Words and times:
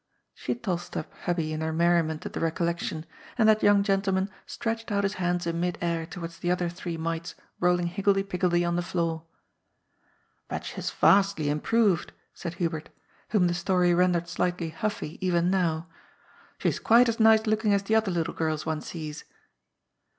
She 0.33 0.55
tossed 0.55 0.97
up 0.97 1.13
Hubbie 1.25 1.51
in 1.51 1.61
her 1.61 1.71
merriment 1.71 2.25
at 2.25 2.33
the 2.33 2.39
recollection, 2.39 3.05
and 3.37 3.47
that 3.47 3.61
young 3.61 3.83
gentleman 3.83 4.31
stretched 4.47 4.91
out 4.91 5.03
his 5.03 5.13
hands 5.21 5.45
in 5.45 5.59
mid 5.59 5.77
air 5.79 6.07
towards 6.07 6.39
the 6.39 6.49
other 6.49 6.69
three 6.69 6.97
mites 6.97 7.35
rolling 7.59 7.85
higgledy 7.85 8.23
piggledy 8.23 8.65
on 8.65 8.75
the 8.75 8.81
floor." 8.81 9.25
But 10.49 10.65
she 10.65 10.73
has 10.77 10.89
vastly 10.89 11.49
improved," 11.49 12.13
said 12.33 12.55
Hubert, 12.55 12.89
whom 13.29 13.45
the 13.45 13.53
story 13.53 13.93
rendered 13.93 14.27
slightly 14.27 14.69
huffy 14.71 15.19
even 15.23 15.51
now." 15.51 15.85
She 16.57 16.69
is 16.69 16.79
quite 16.79 17.07
as 17.07 17.19
nice 17.19 17.45
looking 17.45 17.71
as 17.71 17.83
the 17.83 17.93
other 17.93 18.09
little 18.09 18.33
girls 18.33 18.65
one 18.65 18.81
sees." 18.81 19.23